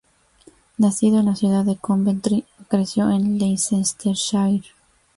[0.79, 4.63] Nacido en la ciudad de Coventry, creció en Leicestershire.